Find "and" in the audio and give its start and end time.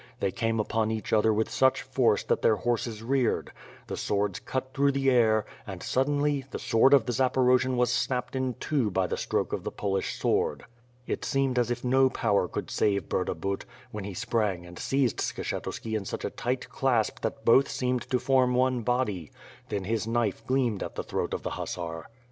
5.67-5.83, 14.65-14.79